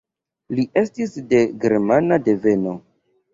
[0.59, 2.75] Li estis de germana deveno.